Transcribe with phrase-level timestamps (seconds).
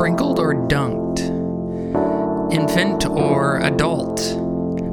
[0.00, 1.20] sprinkled or dunked,
[2.50, 4.16] infant or adult,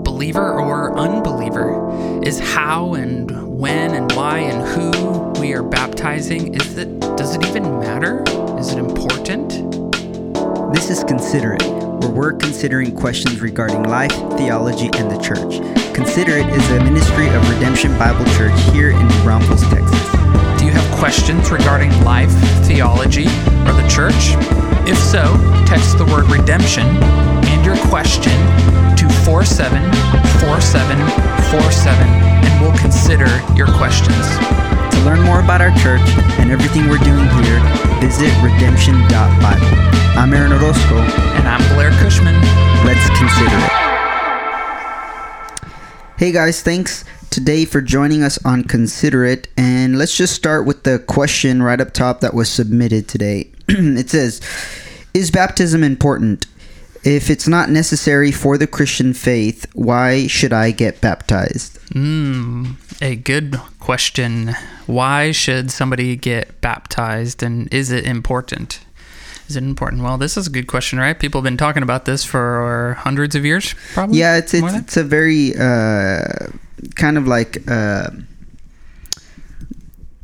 [0.03, 6.53] believer or unbeliever, is how and when and why and who we are baptizing.
[6.53, 8.21] Is it does it even matter?
[8.59, 9.47] Is it important?
[10.75, 15.61] This is Consider It, where we're considering questions regarding life, theology, and the church.
[15.95, 20.16] Consider It is a ministry of Redemption Bible Church here in New Braunfels, Texas.
[20.77, 22.29] Have questions regarding life,
[22.67, 23.25] theology,
[23.65, 24.37] or the church?
[24.85, 25.33] If so,
[25.65, 28.37] text the word redemption and your question
[28.93, 32.05] to 474747
[32.45, 33.25] and we'll consider
[33.57, 34.21] your questions.
[34.93, 36.05] To learn more about our church
[36.37, 37.57] and everything we're doing here,
[37.97, 39.73] visit redemption.bible.
[40.13, 41.01] I'm Aaron Orozco.
[41.41, 42.39] And I'm Blair Cushman.
[42.85, 43.71] Let's consider it.
[46.17, 47.03] Hey guys, thanks
[47.37, 49.47] today for joining us on Consider It.
[49.55, 53.51] And let's just start with the question right up top that was submitted today.
[53.67, 54.41] it says,
[55.13, 56.47] Is baptism important?
[57.03, 61.79] If it's not necessary for the Christian faith, why should I get baptized?
[61.91, 64.55] Mm, a good question.
[64.87, 68.79] Why should somebody get baptized and is it important?
[69.47, 70.01] Is it important?
[70.01, 71.17] Well, this is a good question, right?
[71.17, 74.17] People have been talking about this for hundreds of years, probably.
[74.17, 76.47] Yeah, it's it's, it's a very uh,
[76.95, 78.09] kind of like uh,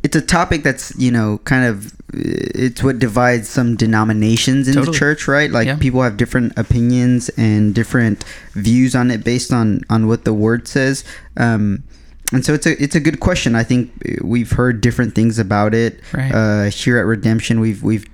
[0.04, 4.92] it's a topic that's you know kind of it's what divides some denominations in the
[4.92, 5.50] church, right?
[5.50, 5.78] Like Yeah.
[5.78, 10.68] people have different opinions and different views on it based on on what the word
[10.68, 11.04] says.
[11.38, 11.84] Um,
[12.32, 13.56] and so it's a it's a good question.
[13.56, 16.32] I think we've heard different things about it Right.
[16.32, 17.60] uh, here at Redemption.
[17.60, 18.06] We've we've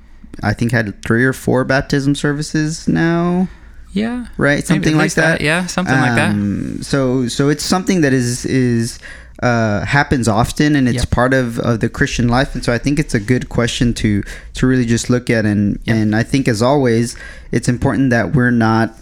[0.44, 3.50] I think had three or four baptism services now
[3.94, 4.28] yeah.
[4.38, 4.66] right?
[4.66, 5.42] Something like least that.
[5.42, 6.32] Yeah, something like that.
[6.32, 9.00] Um, So so it's something that is is
[9.42, 11.12] uh, happens often, and it's Yep.
[11.12, 12.54] part of, of the Christian life.
[12.56, 14.22] And so I think it's a good question to
[14.56, 15.46] to really just look at.
[15.46, 15.96] And Yep.
[15.96, 17.16] and I think as always,
[17.52, 18.94] it's important that we're not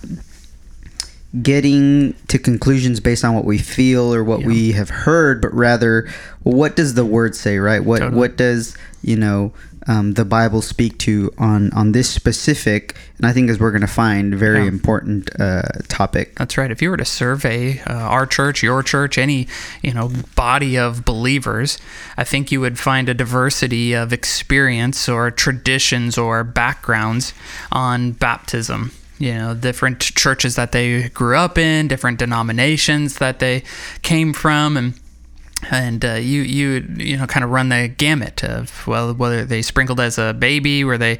[1.41, 4.47] getting to conclusions based on what we feel or what Yeah.
[4.47, 6.07] we have heard, but rather,
[6.43, 7.83] what does the word say, right?
[7.83, 8.17] What Totally.
[8.17, 9.51] what does you know
[9.87, 13.81] um, the Bible speak to on on this specific, and I think as we're going
[13.81, 14.67] to find, very Yeah.
[14.67, 16.35] important uh, topic.
[16.35, 16.69] That's right.
[16.71, 19.47] If you were to survey uh, our church, your church, any
[19.81, 21.77] you know body of believers,
[22.17, 27.33] I think you would find a diversity of experience or traditions or backgrounds
[27.71, 28.91] on baptism.
[29.19, 33.63] You know, different churches that they grew up in, different denominations that they
[34.03, 34.93] came from, and
[35.71, 39.61] and uh, you you you know kind of run the gamut of well whether they
[39.63, 41.13] sprinkled as a baby were they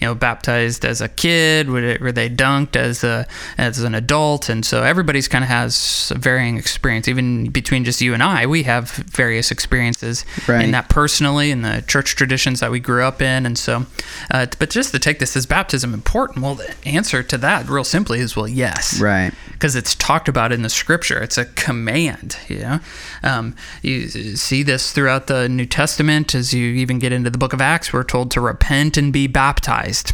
[0.00, 3.24] you know baptized as a kid were they, were they dunked as a
[3.56, 8.00] as an adult and so everybody's kind of has a varying experience even between just
[8.00, 10.64] you and I we have various experiences Right.
[10.64, 13.86] in that personally in the church traditions that we grew up in and so
[14.32, 17.84] uh, but just to take this is baptism important well the answer to that real
[17.84, 19.32] simply is well yes Right.
[19.52, 21.22] because it's talked about in the scripture.
[21.22, 22.80] It's a command, you know.
[23.22, 27.52] Um, you see this throughout the New Testament as you even get into the book
[27.52, 27.92] of Acts.
[27.92, 30.12] We're told to repent and be baptized.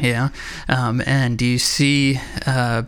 [0.00, 0.28] Yeah,
[0.68, 2.84] um, and you see uh,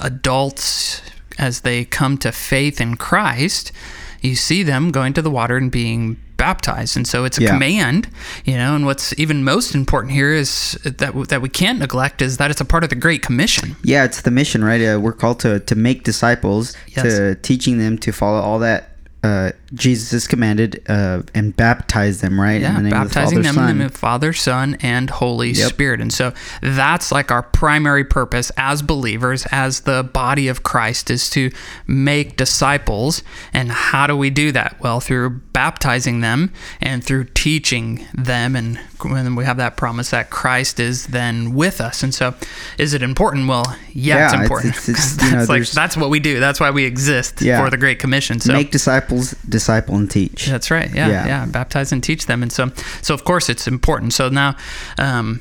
[0.00, 1.02] adults
[1.38, 3.72] as they come to faith in Christ.
[4.20, 7.52] You see them going to the water and being baptized, and so it's a Yeah.
[7.52, 8.08] command,
[8.44, 8.74] you know.
[8.74, 12.60] And what's even most important here is that that we can't neglect is that it's
[12.60, 13.76] a part of the Great Commission.
[13.82, 14.80] Yeah, it's the mission, right?
[14.82, 17.04] Uh, we're called to to make disciples, Yes.
[17.04, 18.95] to teaching them to follow all that
[19.26, 22.60] uh, Jesus has commanded, uh, and baptize them, right?
[22.60, 23.94] Yeah, in the name baptizing of the them Father, in the name Son.
[23.94, 25.68] of Father, Son, and Holy Yep.
[25.68, 26.00] Spirit.
[26.00, 26.32] And so
[26.62, 31.50] that's like our primary purpose as believers, as the body of Christ, is to
[31.86, 33.22] make disciples.
[33.52, 34.76] And how do we do that?
[34.80, 38.54] Well, through baptizing them and through teaching them.
[38.54, 42.02] And when we have that promise that Christ is then with us.
[42.02, 42.34] And so
[42.78, 43.48] is it important?
[43.48, 44.74] Well, yeah, Yeah, it's it's- important.
[44.76, 46.38] it's- it's, 'Cause you know, that's, like, that's what we do.
[46.40, 47.62] That's why we exist Yeah.
[47.62, 48.38] for the Great Commission.
[48.40, 50.46] So Make disciples, disciple, and teach.
[50.46, 50.90] that's right.
[50.94, 51.26] Yeah, Yeah.
[51.26, 52.70] yeah, Baptize and teach them, and so
[53.02, 54.12] so of course it's important.
[54.12, 54.56] So now,
[54.98, 55.40] um,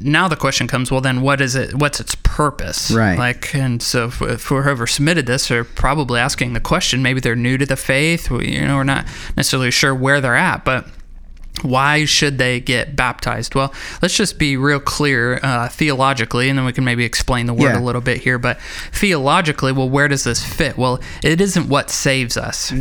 [0.00, 1.74] now the question comes: Well, then what is it?
[1.74, 2.90] What's its purpose?
[2.90, 3.18] Right.
[3.18, 7.02] Like, and so if, if whoever submitted this are probably asking the question.
[7.02, 8.30] Maybe they're new to the faith.
[8.30, 9.04] we- You know, we're not
[9.36, 10.86] necessarily sure where they're at, but
[11.62, 13.54] why should they get baptized?
[13.56, 17.54] Well, let's just be real clear uh, theologically, and then we can maybe explain the
[17.54, 17.80] word Yeah.
[17.80, 18.38] a little bit here.
[18.38, 18.60] But
[18.92, 20.78] theologically, well, where does this fit?
[20.78, 22.72] Well, it isn't what saves us.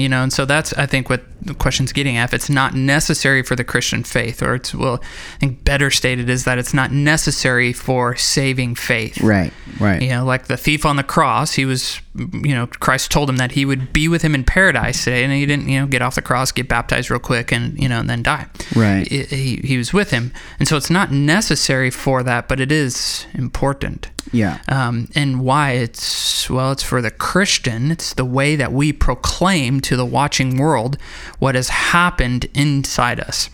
[0.00, 2.74] You know, and so that's I think what the question's getting at, if it's not
[2.74, 6.74] necessary for the Christian faith, or it's well, I think better stated is that it's
[6.74, 9.20] not necessary for saving faith.
[9.20, 10.00] Right, right.
[10.00, 13.36] You know, like the thief on the cross, he was, you know, Christ told him
[13.38, 16.02] that he would be with him in paradise today, and he didn't, you know, get
[16.02, 18.46] off the cross, get baptized real quick, and you know, and then die.
[18.76, 19.06] Right.
[19.08, 22.70] He, he, he was with him, and so it's not necessary for that, but it
[22.70, 24.10] is important.
[24.32, 24.58] Yeah.
[24.68, 27.90] Um, and why it's well, it's for the Christian.
[27.90, 30.98] It's the way that we proclaim to the watching world
[31.38, 33.50] what has happened inside us.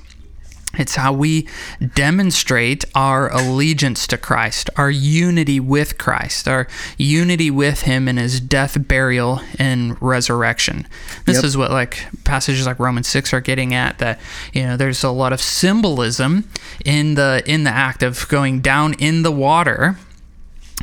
[0.78, 1.48] It's how we
[1.94, 8.40] demonstrate our allegiance to Christ, our unity with Christ, our unity with Him in His
[8.40, 10.86] death, burial, and resurrection.
[11.24, 11.44] This Yep.
[11.44, 13.98] is what like passages like Romans six are getting at.
[13.98, 14.20] That
[14.52, 16.48] you know, there's a lot of symbolism
[16.84, 19.98] in the in the act of going down in the water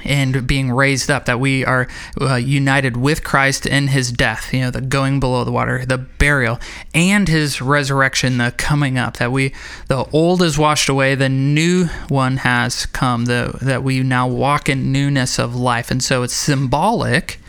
[0.03, 1.88] and being raised up that we are
[2.21, 5.97] uh, united with Christ in his death you know the going below the water the
[5.97, 6.59] burial
[6.94, 9.53] and his resurrection the coming up that we
[9.88, 14.69] the old is washed away the new one has come the that we now walk
[14.69, 15.91] in newness of life.
[15.91, 17.39] And so it's symbolic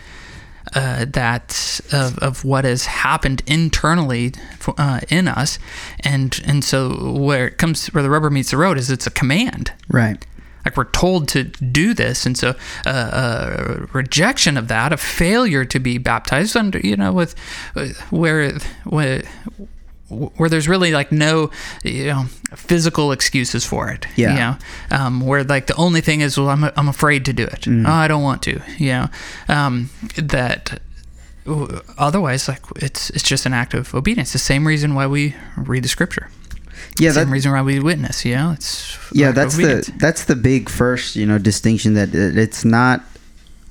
[0.75, 4.33] uh, that of, of what has happened internally
[4.79, 5.59] uh, in us.
[6.01, 9.11] And and so where it comes where the rubber meets the road is it's a
[9.11, 9.73] command.
[9.89, 10.25] Right.
[10.65, 12.27] Like we're told to do this.
[12.27, 12.55] And so
[12.87, 17.35] uh, uh, rejection of that a failure to be baptized under you know with
[17.77, 18.53] uh, where
[18.85, 19.23] where
[20.09, 21.51] where there's really like no
[21.83, 22.25] you know
[22.55, 24.33] physical excuses for it Yeah.
[24.33, 24.57] you know?
[25.05, 27.67] Um, where like the only thing is well I'm, I'm afraid to do it.
[27.67, 29.09] Oh, I don't want to you know?
[29.49, 30.81] Um, that
[31.99, 34.33] otherwise like it's it's just an act of obedience.
[34.33, 36.31] The same reason why we read the scripture
[36.99, 40.37] Yeah, same that, reason why we witness you know it's yeah, that's the that's the
[40.37, 43.03] big first, you know, distinction that it's not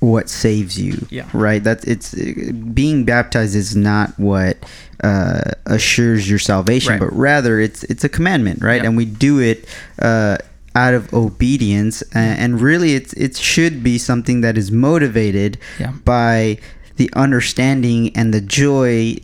[0.00, 1.06] what saves you.
[1.10, 1.28] Yeah.
[1.32, 1.62] Right.
[1.64, 4.58] That's it's being baptized is not what
[5.02, 7.00] uh, assures your salvation, Right.
[7.00, 8.80] but rather it's it's a commandment, right?
[8.82, 8.88] Yeah.
[8.88, 9.66] And we do it
[9.98, 10.36] uh,
[10.74, 15.92] out of obedience, a- and really, it's it should be something that is motivated Yeah.
[16.04, 16.58] by
[16.96, 19.16] the understanding and the joy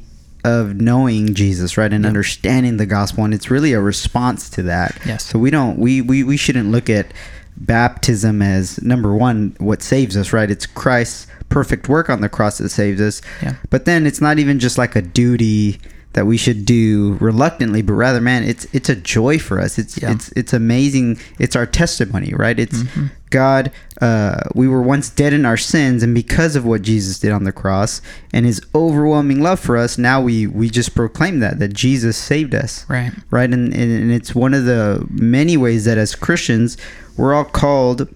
[0.44, 2.08] of knowing Jesus, right, and Yeah.
[2.08, 4.98] understanding the gospel, and it's really a response to that.
[5.06, 5.25] Yes.
[5.25, 7.12] So we don't we we, we shouldn't look at
[7.56, 10.50] baptism as number one what saves us, right?
[10.50, 13.20] It's Christ's perfect work on the cross that saves us.
[13.42, 13.54] Yeah.
[13.70, 15.78] But then it's not even just like a duty
[16.12, 19.78] that we should do reluctantly, but rather, man, it's it's a joy for us.
[19.78, 20.12] It's Yeah.
[20.12, 21.19] it's it's amazing.
[21.38, 22.58] It's our testimony, right?
[22.58, 23.06] It's Mm-hmm.
[23.30, 23.72] God.
[24.00, 27.44] Uh, we were once dead in our sins, and because of what Jesus did on
[27.44, 31.72] the cross and His overwhelming love for us, now we we just proclaim that that
[31.72, 33.52] Jesus saved us right right?
[33.52, 36.76] And, and, and it's one of the many ways that as Christians,
[37.16, 38.08] we're all called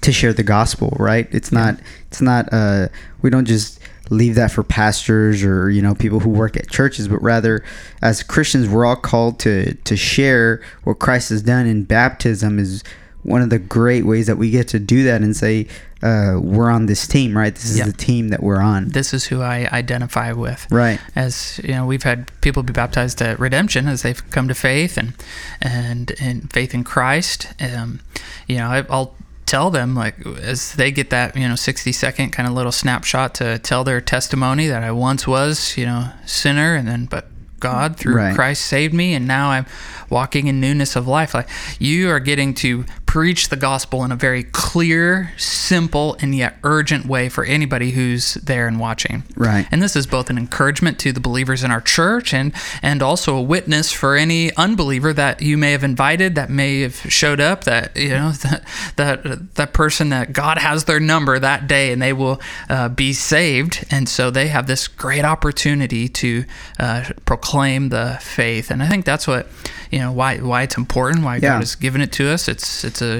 [0.00, 1.26] to share the gospel, right?
[1.30, 2.88] It's not, it's not, uh,
[3.22, 7.08] we don't just leave that for pastors or, you know, people who work at churches,
[7.08, 7.64] but rather
[8.02, 12.84] as Christians, we're all called to, to share what Christ has done in baptism is
[13.24, 15.66] one of the great ways that we get to do that and say,
[16.02, 17.54] uh, we're on this team, right?
[17.54, 17.86] This is Yeah.
[17.86, 18.90] the team that we're on.
[18.90, 20.66] this is who I identify with.
[20.70, 21.00] Right.
[21.16, 24.96] As you know, we've had people be baptized at redemption as they've come to faith
[24.98, 25.14] and
[25.62, 27.48] and and faith in Christ.
[27.60, 28.00] Um,
[28.46, 29.14] you know, I, I'll
[29.46, 33.34] tell them like as they get that you know 60 second kind of little snapshot
[33.36, 37.28] to tell their testimony that I once was you know sinner and then but
[37.60, 38.34] God through Right.
[38.34, 39.66] Christ saved me and now I'm
[40.10, 41.48] walking in newness of life like
[41.78, 47.06] you are getting to preach the gospel in a very clear simple and yet urgent
[47.06, 49.22] way for anybody who's there and watching.
[49.36, 49.68] Right.
[49.70, 52.52] and this is both an encouragement to the believers in our church and
[52.82, 56.96] and also a witness for any unbeliever that you may have invited that may have
[56.96, 58.64] showed up that you know that
[58.96, 63.12] that, that person that God has their number that day and they will uh, be
[63.12, 63.86] saved.
[63.92, 66.44] And so they have this great opportunity to
[66.80, 68.72] uh, proclaim the faith.
[68.72, 69.46] And I think that's what
[69.94, 71.50] you know why why it's important why Yeah.
[71.54, 73.12] God has given it to us it's it's a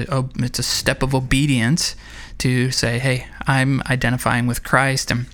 [0.47, 1.95] it's a step of obedience
[2.39, 5.25] to say hey I'm identifying with Christ and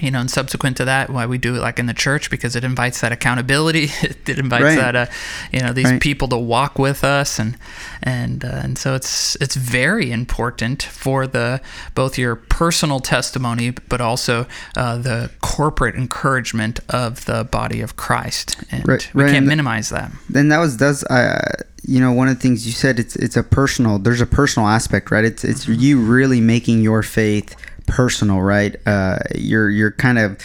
[0.00, 2.54] you know, and subsequent to that, why we do it like in the church because
[2.56, 3.84] it invites that accountability.
[4.02, 4.76] it invites Right.
[4.76, 5.06] that, uh,
[5.52, 6.00] you know, these Right.
[6.00, 7.56] people to walk with us, and
[8.02, 11.60] and uh, and so it's it's very important for the
[11.94, 18.56] both your personal testimony, but also uh, the corporate encouragement of the body of Christ,
[18.70, 20.10] and Right, we can't and- minimize that.
[20.30, 21.40] then that was does uh,
[21.84, 24.68] you know one of the things you said it's it's a personal there's a personal
[24.68, 27.54] aspect right it's it's you really making your faith
[27.88, 28.76] personal right?
[28.86, 30.38] Uh you're you're kind of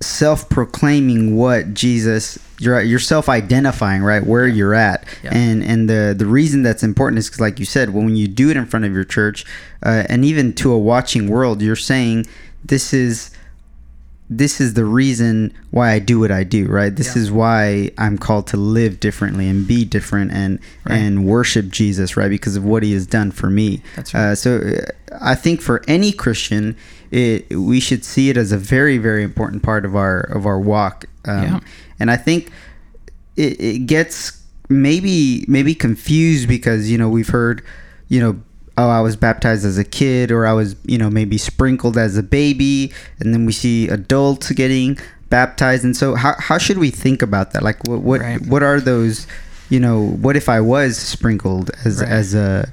[0.00, 5.04] self-proclaiming what Jesus you're you're self-identifying right where you're at.
[5.22, 5.30] Yeah.
[5.34, 8.50] and and the the reason that's important is because like you said when you do
[8.50, 9.44] it in front of your church
[9.84, 12.26] uh, and even to a watching world you're saying
[12.64, 13.30] this is
[14.28, 16.94] this is the reason why I do what I do, right?
[16.94, 17.22] This Yeah.
[17.22, 20.96] is why I'm called to live differently and be different and Right.
[20.96, 22.28] and worship Jesus, right?
[22.30, 23.82] Because of what He has done for me.
[23.94, 24.20] That's right.
[24.30, 26.74] Uh, so uh, I think for any Christian,
[27.12, 30.58] it, we should see it as a very very important part of our of our
[30.58, 31.04] walk.
[31.24, 31.60] Um, Yeah.
[32.00, 32.50] And I think
[33.36, 34.32] it, it gets
[34.68, 37.62] maybe maybe confused because you know we've heard
[38.08, 38.40] you know
[38.78, 42.16] oh i was baptized as a kid or i was you know maybe sprinkled as
[42.16, 44.98] a baby and then we see adults getting
[45.30, 48.40] baptized and so how, how should we think about that like what what, Right.
[48.46, 49.26] what are those
[49.70, 52.08] you know what if i was sprinkled as Right.
[52.08, 52.68] as a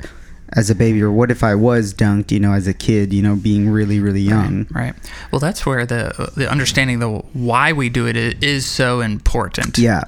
[0.55, 3.23] as a baby or what if i was dunked you know as a kid you
[3.23, 4.93] know being really really young Right.
[5.31, 9.79] Well, that's where the the understanding the why we do it is so important.
[9.79, 10.03] yeah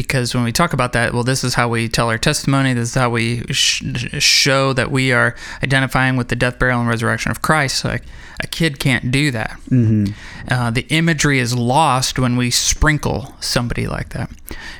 [0.00, 2.72] Because when we talk about that, well, this is how we tell our testimony.
[2.72, 3.82] This is how we sh-
[4.18, 7.84] show that we are identifying with the death, burial, and resurrection of Christ.
[7.84, 8.04] Like
[8.42, 9.52] a kid can't do that.
[9.68, 10.06] hmm
[10.48, 14.30] Uh, the imagery is lost when we sprinkle somebody like that.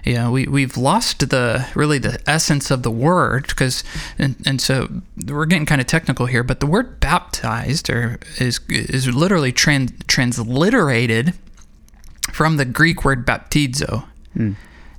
[0.05, 3.85] You know, we, we've lost the really the essence of the word because,
[4.19, 4.89] and, and so
[5.27, 9.93] we're getting kind of technical here, but the word baptized or is is literally trans,
[10.07, 11.35] transliterated
[12.33, 14.05] from the Greek word baptizo.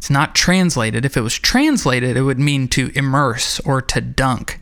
[0.01, 1.05] It's not translated.
[1.05, 4.59] If it was translated, it would mean to immerse or to dunk.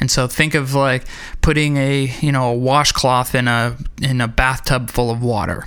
[0.00, 1.04] And so think of like
[1.42, 5.66] putting a you know a washcloth in a in a bathtub full of water.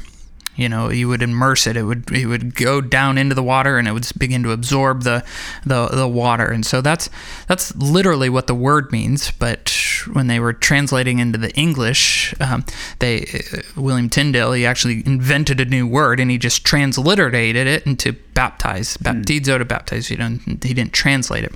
[0.56, 1.78] You know, you would immerse it.
[1.78, 5.04] It would it would go down into the water and it would begin to absorb
[5.04, 5.24] the
[5.68, 6.48] the, the water.
[6.48, 7.08] And so that's
[7.46, 9.30] that's literally what the word means.
[9.30, 9.72] But
[10.08, 12.66] when they were translating into the English, um,
[13.00, 17.86] they uh, William Tyndale he actually invented a new word and he just transliterated it
[17.86, 20.10] into baptize, baptizo to baptize.
[20.10, 21.54] You know, he didn't translate it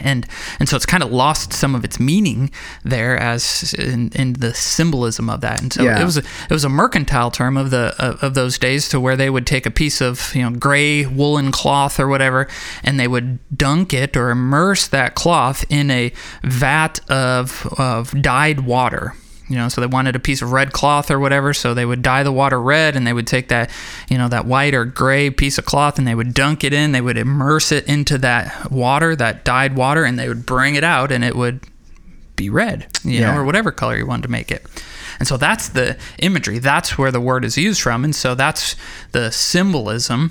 [0.00, 0.26] and
[0.58, 2.50] and so it's kind of lost some of its meaning
[2.84, 6.00] there as in, in the symbolism of that and so Yeah.
[6.00, 9.00] it was a, it was a mercantile term of the of, of those days to
[9.00, 12.48] where they would take a piece of you know gray woolen cloth or whatever
[12.84, 16.12] and they would dunk it or immerse that cloth in a
[16.42, 19.14] vat of of dyed water
[19.48, 22.02] you know so they wanted a piece of red cloth or whatever so they would
[22.02, 23.70] dye the water red and they would take that
[24.10, 26.92] you know that white or gray piece of cloth and they would dunk it in
[26.92, 30.84] they would immerse it into that water that dyed water and they would bring it
[30.84, 31.60] out and it would
[32.36, 33.32] be red you Yeah.
[33.32, 34.64] know or whatever color you wanted to make it.
[35.18, 36.60] And so that's the imagery.
[36.60, 38.04] That's where the word is used from.
[38.04, 38.76] And so that's
[39.10, 40.30] the symbolism.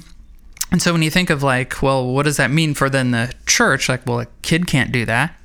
[0.72, 3.34] And so when you think of like well what does that mean for then the
[3.46, 3.90] church?
[3.90, 5.36] Like well a kid can't do that.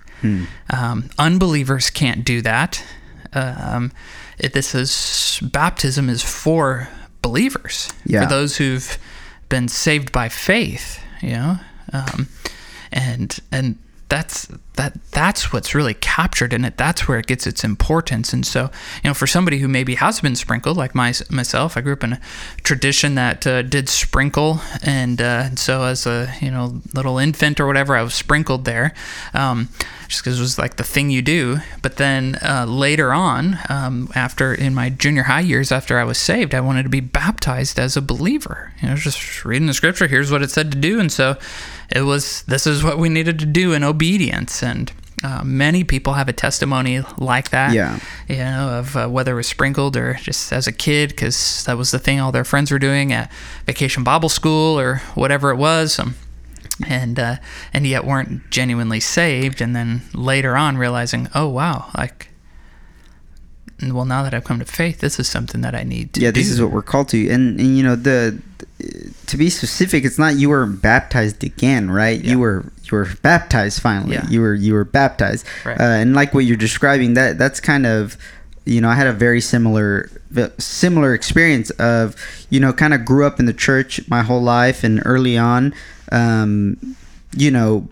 [0.70, 2.84] Um, unbelievers can't do that.
[3.34, 3.92] Um,
[4.38, 6.88] it, this is baptism is for
[7.22, 8.22] believers, Yeah.
[8.24, 8.98] for those who've
[9.48, 10.98] been saved by faith.
[11.22, 11.56] You know,
[11.92, 12.28] um,
[12.92, 13.78] and and
[14.12, 16.76] that's that that's what's really captured in it.
[16.76, 18.34] That's where it gets its importance.
[18.34, 18.70] And so,
[19.02, 22.04] you know, for somebody who maybe has been sprinkled, like my, myself, I grew up
[22.04, 22.20] in a
[22.62, 27.66] tradition that uh, did sprinkle, and uh, so as a you know little infant or
[27.66, 28.92] whatever, I was sprinkled there,
[29.32, 29.70] um,
[30.08, 31.60] just because it was like the thing you do.
[31.80, 36.18] But then uh, later on, um, after in my junior high years, after I was
[36.18, 38.74] saved, I wanted to be baptized as a believer.
[38.82, 40.06] You know, just reading the scripture.
[40.06, 41.38] Here's what it said to do, and so
[41.94, 42.42] it was.
[42.42, 46.32] This is what we needed to do in obedience, and uh, many people have a
[46.32, 47.72] testimony like that.
[47.72, 48.00] Yeah.
[48.28, 51.76] You know, of uh, whether it was sprinkled or just as a kid, because that
[51.76, 53.30] was the thing all their friends were doing at
[53.66, 55.98] vacation Bible school or whatever it was.
[55.98, 56.14] Um,
[56.86, 57.36] and uh,
[57.72, 62.30] and yet weren't genuinely saved, and then later on realizing, oh wow, like,
[63.82, 66.30] well now that I've come to faith, this is something that I need to yeah
[66.30, 66.40] do.
[66.40, 68.40] this is what we're called to and, and you know the
[69.26, 72.32] to be specific it's not you were baptized again right Yeah.
[72.32, 74.28] you were you were baptized finally Yeah.
[74.28, 75.78] you were you were baptized Right.
[75.80, 78.16] uh, and like what you're describing that that's kind of
[78.64, 80.10] you know i had a very similar
[80.58, 82.16] similar experience of
[82.50, 85.74] you know kind of grew up in the church my whole life and early on
[86.10, 86.76] um
[87.36, 87.88] you know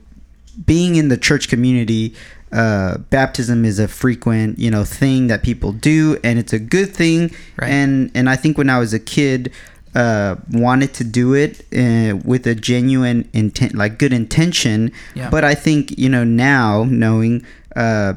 [0.66, 2.14] being in the church community
[2.52, 6.90] uh, baptism is a frequent you know thing that people do and it's a good
[6.92, 7.70] thing Right.
[7.70, 9.52] and and i think when i was a kid
[9.94, 14.92] uh, wanted to do it uh, with a genuine intent like good intention.
[15.14, 15.30] Yeah.
[15.30, 17.44] but i think you know now knowing
[17.76, 18.14] uh,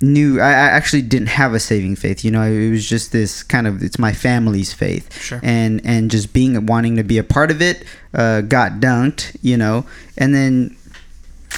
[0.00, 2.42] knew I, I actually didn't have a saving faith you know?
[2.42, 5.12] It was just this kind of it's my family's faith.
[5.20, 5.40] Sure.
[5.42, 9.56] and and just being wanting to be a part of it uh, got dunked you
[9.56, 9.86] know?
[10.16, 10.76] And then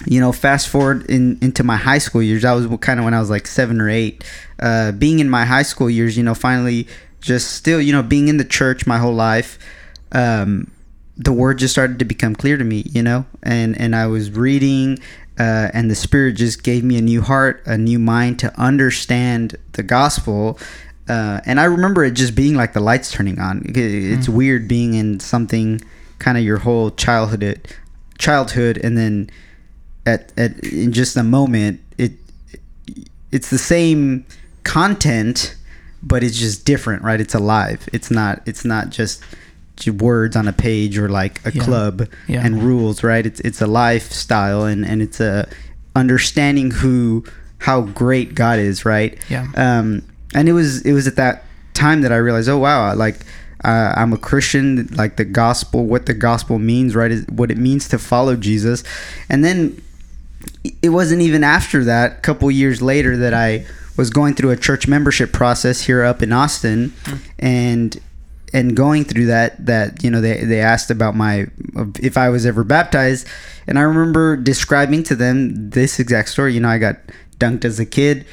[0.06, 3.14] you know fast forward in into my high school years that was kind of when
[3.14, 4.25] i was like seven or eight.
[4.59, 6.87] Uh, being in my high school years you know finally
[7.22, 9.58] just still you know being in the church my whole life
[10.12, 10.70] um,
[11.16, 14.30] the word just started to become clear to me you know and and i was
[14.30, 14.98] reading
[15.38, 19.56] uh, and the spirit just gave me a new heart a new mind to understand
[19.72, 20.58] the gospel
[21.08, 23.62] uh, and I remember it just being like the lights turning on.
[23.66, 24.34] It's mm.
[24.34, 25.80] weird being in something
[26.18, 27.74] kind of your whole childhood,
[28.18, 29.28] childhood, and then
[30.06, 32.12] at at in just a moment it
[33.32, 34.24] it's the same
[34.62, 35.56] content,
[36.02, 37.21] but it's just different, right?
[37.21, 37.88] It's alive.
[37.92, 38.42] It's not.
[38.47, 39.23] It's not just
[39.90, 41.64] words on a page or like a yeah.
[41.64, 42.44] club yeah.
[42.44, 43.25] and rules, right?
[43.25, 45.49] It's it's a lifestyle and and it's a
[45.97, 47.25] understanding who
[47.59, 49.18] how great God is, right?
[49.28, 49.49] Yeah.
[49.56, 51.44] Um, and it was it was at that
[51.75, 53.25] time that I realized, oh wow, like
[53.64, 57.11] uh, I'm a Christian, like the gospel, what the gospel means, right?
[57.11, 58.82] Is what it means to follow Jesus,
[59.28, 59.80] and then
[60.82, 63.64] it wasn't even after that, a couple years later, that I
[63.96, 67.20] was going through a church membership process here up in Austin, mm.
[67.38, 68.00] and
[68.52, 71.46] and going through that that you know they, they asked about my
[72.00, 73.26] if I was ever baptized.
[73.66, 76.54] And I remember describing to them this exact story.
[76.54, 76.96] You know I got
[77.38, 78.25] dunked as a kid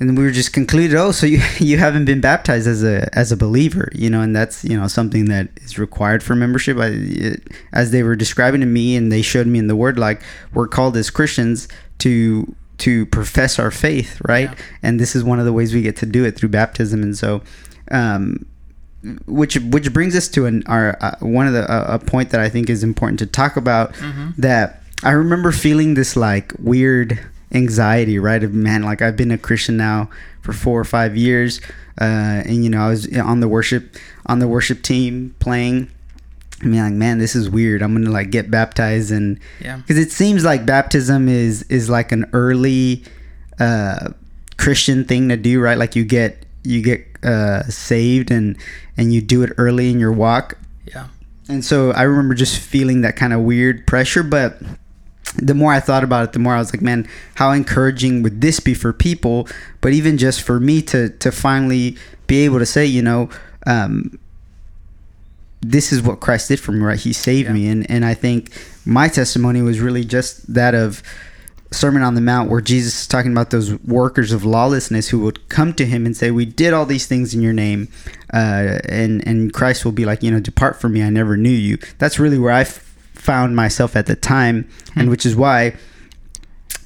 [0.00, 3.30] and we were just concluded oh so you you haven't been baptized as a as
[3.30, 6.78] a believer you know and that's you know something that is required for membership.
[6.78, 9.98] I, it, as they were describing to me and they showed me in the word
[9.98, 10.22] like
[10.54, 11.68] we're called as Christians
[11.98, 14.64] to to profess our faith right yeah.
[14.82, 17.16] and this is one of the ways we get to do it through baptism and
[17.16, 17.42] so
[17.90, 18.46] um,
[19.26, 22.40] which which brings us to an our uh, one of the uh, a point that
[22.40, 24.30] I think is important to talk about mm-hmm.
[24.38, 27.18] that I remember feeling this like weird
[27.52, 30.10] anxiety right of man like I've been a Christian now
[30.42, 31.60] for 4 or 5 years
[32.00, 32.04] uh,
[32.44, 33.96] and you know I was on the worship
[34.26, 35.90] on the worship team playing
[36.62, 39.80] I mean like man this is weird I'm going to like get baptized and yeah
[39.86, 43.04] cuz it seems like baptism is is like an early
[43.58, 44.10] uh,
[44.56, 48.56] Christian thing to do right like you get you get uh, saved and
[48.96, 50.58] and you do it early in your walk.
[50.86, 51.08] Yeah.
[51.48, 54.60] And so I remember just feeling that kind of weird pressure, but
[55.36, 58.40] the more I thought about it, the more I was like, man, how encouraging would
[58.40, 59.48] this be for people?
[59.80, 63.30] But even just for me to to finally be able to say, you know,
[63.66, 64.18] um,
[65.62, 66.98] this is what Christ did for me, right?
[66.98, 67.54] He saved yeah.
[67.54, 68.50] me, and and I think
[68.84, 71.02] my testimony was really just that of
[71.72, 75.48] Sermon on the Mount where Jesus is talking about those workers of lawlessness who would
[75.48, 77.88] come to him and say, "We did all these things in your name,"
[78.32, 81.50] uh, and and Christ will be like, you know, "Depart from me, I never knew
[81.50, 82.78] you." That's really where I f-
[83.14, 85.00] found myself at the time, hmm.
[85.00, 85.74] and which is why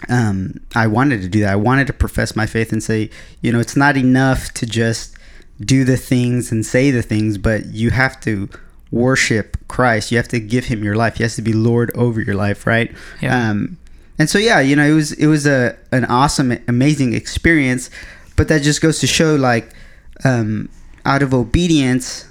[0.09, 1.53] um, I wanted to do that.
[1.53, 3.11] I wanted to profess my faith and say,
[3.41, 5.17] you know, it's not enough to just
[5.61, 8.49] do the things and say the things, but you have to
[8.95, 10.13] worship Christ.
[10.13, 11.17] You have to give Him your life.
[11.17, 12.95] He has to be Lord over your life, right?
[13.21, 13.51] Yeah.
[13.51, 13.77] Um,
[14.19, 17.91] and so yeah, you know, it was it was a an awesome, amazing experience.
[18.37, 19.73] But that just goes to show, like,
[20.25, 20.69] um,
[21.05, 22.27] out of obedience,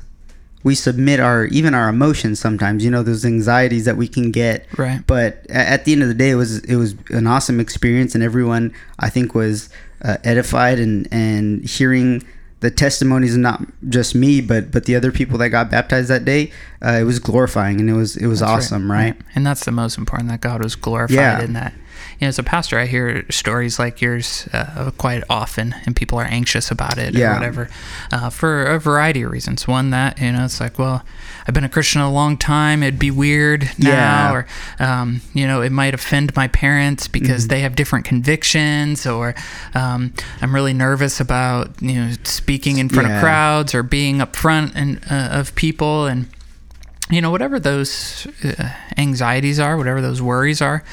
[0.63, 2.85] we submit our even our emotions sometimes.
[2.85, 4.65] You know, those anxieties that we can get.
[4.77, 5.01] Right.
[5.05, 8.23] But at the end of the day, it was it was an awesome experience, and
[8.23, 9.69] everyone I think was
[10.01, 12.23] uh, edified and and hearing
[12.63, 16.49] the testimonies not just me but but the other people that got baptized that day
[16.81, 19.15] uh, it was glorifying and it was it was that's awesome right.
[19.15, 19.21] right.
[19.35, 21.41] and that's the most important that god was glorified yeah.
[21.43, 21.73] in that
[22.19, 26.19] you know, as a pastor, I hear stories like yours uh, quite often, and people
[26.19, 27.31] are anxious about it yeah.
[27.31, 27.69] or whatever
[28.11, 29.67] uh, for a variety of reasons.
[29.67, 31.03] One that you know, it's like, well,
[31.47, 32.83] I've been a Christian a long time.
[32.83, 34.33] It'd be weird now, yeah.
[34.33, 34.47] or
[34.79, 37.49] um, you know, it might offend my parents because mm-hmm.
[37.49, 39.35] they have different convictions, or
[39.73, 43.15] um, I'm really nervous about you know speaking in front yeah.
[43.15, 46.27] of crowds or being up front and uh, of people and
[47.09, 50.83] you know, whatever those uh, anxieties are, whatever those worries are,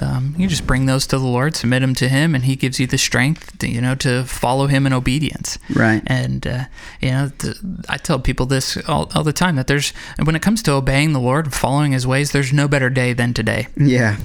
[0.00, 2.80] um, you just bring those to the Lord, submit them to Him, and He gives
[2.80, 5.58] you the strength, to, you know, to follow Him in obedience.
[5.72, 6.02] Right.
[6.06, 6.64] And uh,
[7.00, 7.56] you know, th-
[7.88, 9.90] I tell people this all, all the time that there's
[10.22, 13.12] when it comes to obeying the Lord, and following His ways, there's no better day
[13.12, 13.68] than today.
[13.76, 14.16] Yeah.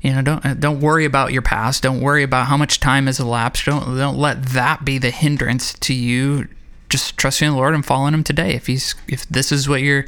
[0.00, 1.82] You know, don't uh, don't worry about your past.
[1.82, 3.66] Don't worry about how much time has elapsed.
[3.66, 6.48] Don't don't let that be the hindrance to you.
[6.88, 8.54] Just trusting the Lord and following Him today.
[8.54, 10.06] If He's if this is what you're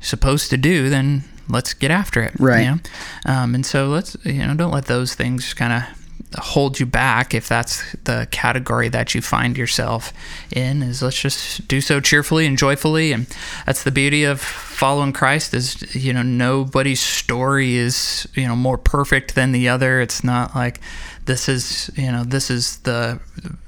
[0.00, 2.32] supposed to do, then let's get after it.
[2.38, 2.62] Right.
[2.62, 2.78] You know?
[3.26, 6.00] um, and so let's, you know, don't let those things kind of
[6.38, 10.12] hold you back if that's the category that you find yourself
[10.52, 13.26] in is let's just do so cheerfully and joyfully and
[13.66, 18.78] that's the beauty of following Christ is you know nobody's story is you know more
[18.78, 20.80] perfect than the other it's not like
[21.24, 23.18] this is you know this is the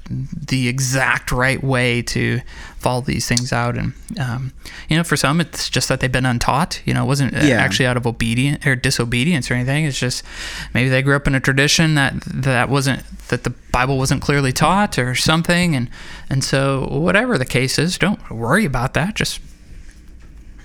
[0.09, 2.41] the exact right way to
[2.77, 3.77] follow these things out.
[3.77, 4.53] And um,
[4.89, 6.81] you know for some it's just that they've been untaught.
[6.85, 7.55] You know it wasn't uh, yeah.
[7.55, 9.85] actually out of obedience or disobedience or anything.
[9.85, 10.23] It's just
[10.73, 14.51] maybe they grew up in a tradition that that wasn't that the bible wasn't clearly
[14.51, 15.75] taught or something.
[15.75, 15.89] And
[16.29, 19.15] and so whatever the case is don't worry about that.
[19.15, 19.39] Just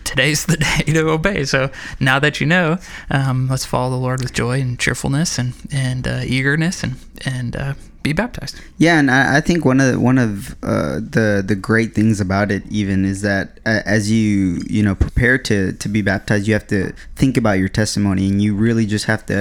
[0.09, 1.45] today's the day to obey.
[1.45, 1.71] So
[2.01, 2.79] now that you know,
[3.11, 7.55] um, let's follow the Lord with joy and cheerfulness and and uh, eagerness and and
[7.55, 7.75] uh,
[8.09, 8.57] be baptized.
[8.79, 12.21] Yeah, and I, I think one of the, one of uh, the the great things
[12.21, 16.47] about it even is that uh, as you you know prepare to to be baptized,
[16.49, 19.39] you have to think about your testimony, and you really just have to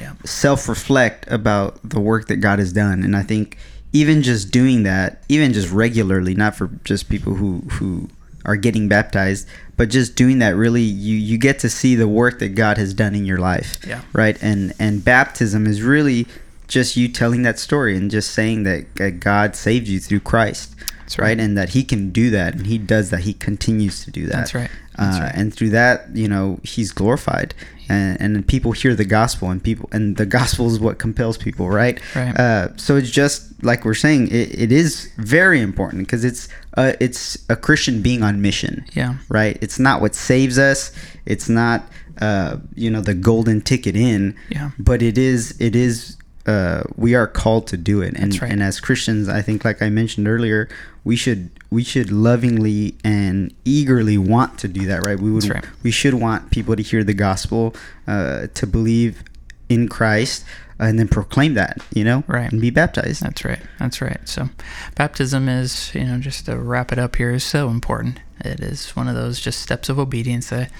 [0.00, 0.12] Yeah.
[0.24, 3.02] self reflect about the work that God has done.
[3.04, 3.56] And I think
[3.92, 8.08] even just doing that, even just regularly, not for just people who who
[8.44, 12.38] are getting baptized, but just doing that really you you get to see the work
[12.38, 13.78] that God has done in your life.
[13.86, 14.00] Yeah.
[14.12, 14.36] Right?
[14.42, 16.26] And and baptism is really
[16.68, 20.74] just you telling that story and just saying that, God saved you through Christ.
[21.00, 21.28] That's right.
[21.28, 21.40] right.
[21.40, 23.20] And that he can do that and he does that.
[23.20, 24.32] He continues to do that.
[24.32, 24.70] That's right.
[24.96, 25.32] That's uh.
[25.34, 27.54] And through that, you know, he's glorified
[27.88, 31.70] and, and people hear the gospel and people, and the gospel is what compels people.
[31.70, 31.98] Right.
[32.14, 32.38] Right.
[32.38, 36.92] Uh, so it's just like we're saying, it, it is very important because it's, uh,
[37.00, 39.14] it's a Christian being on mission Yeah.
[39.30, 39.56] right?
[39.62, 40.92] It's not what saves us.
[41.24, 41.88] It's not
[42.20, 44.36] uh, you know the golden ticket in.
[44.50, 44.72] Yeah.
[44.78, 46.16] But it is it is
[46.48, 48.14] uh, we are called to do it.
[48.16, 48.50] And right.
[48.50, 50.66] and as Christians, I think like I mentioned earlier,
[51.04, 55.20] we should we should lovingly and eagerly want to do that, right?
[55.20, 55.66] We would right.
[55.82, 59.22] we should want people to hear the gospel, uh, to believe
[59.68, 60.46] in Christ,
[60.78, 62.50] and then proclaim that, you know, Right.
[62.50, 63.22] and be baptized.
[63.22, 63.60] That's right.
[63.78, 64.20] That's right.
[64.24, 64.48] So,
[64.96, 68.20] baptism is, you know, just to wrap it up here, is so important.
[68.40, 70.70] It is one of those just steps of obedience that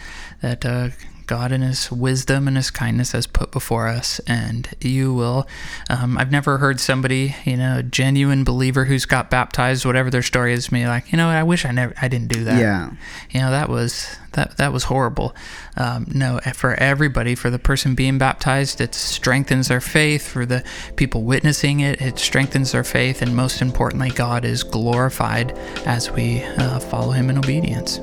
[0.40, 0.88] that uh,
[1.28, 4.18] God, in His wisdom and His kindness, has put before us.
[4.26, 5.46] And you will.
[5.88, 10.22] Um, I've never heard somebody, you know, a genuine believer who's got baptized, whatever their
[10.22, 12.60] story is, me like, you know, I wish I never, I didn't do that.
[12.60, 12.90] Yeah.
[13.30, 15.34] You know, that was that that was horrible.
[15.76, 20.26] Um, no, for everybody, for the person being baptized, it strengthens their faith.
[20.26, 20.64] For the
[20.96, 25.52] people witnessing it, it strengthens their faith, and most importantly, God is glorified
[25.86, 27.98] as we uh, follow Him in obedience.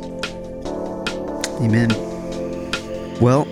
[1.61, 2.14] Amen.
[3.21, 3.45] Well,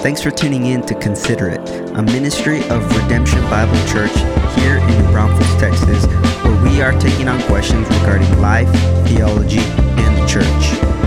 [0.00, 4.12] thanks for tuning in to Consider It, a ministry of Redemption Bible Church
[4.60, 6.04] here in New Braunfels, Texas,
[6.44, 8.68] where we are taking on questions regarding life,
[9.08, 10.44] theology, and the church.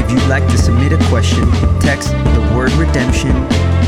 [0.03, 1.47] If you'd like to submit a question,
[1.81, 3.29] text the word redemption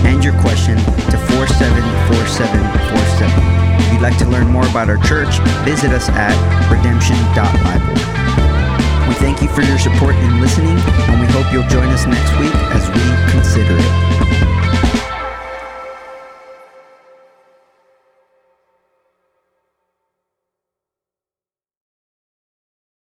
[0.05, 3.81] and your question to 474747.
[3.81, 6.37] If you'd like to learn more about our church, visit us at
[6.69, 8.50] redemption.bible.
[9.07, 12.31] We thank you for your support and listening, and we hope you'll join us next
[12.39, 15.00] week as we consider it.